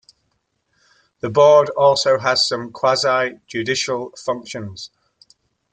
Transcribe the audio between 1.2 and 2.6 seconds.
board also has